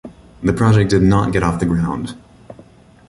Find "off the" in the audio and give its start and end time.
1.43-1.67